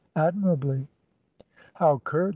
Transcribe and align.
"Admirably." 0.15 0.87
"How 1.75 1.99
curt! 2.03 2.29